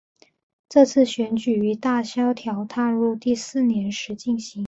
[0.67, 4.59] 这次选举于大萧条踏入第四年时进行。